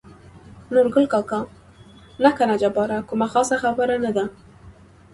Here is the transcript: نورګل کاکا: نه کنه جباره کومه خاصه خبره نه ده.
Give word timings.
نورګل 0.73 1.05
کاکا: 1.13 1.39
نه 2.23 2.31
کنه 2.37 2.55
جباره 2.61 2.97
کومه 3.09 3.27
خاصه 3.33 3.55
خبره 3.63 3.95
نه 4.05 4.11
ده. 4.17 4.25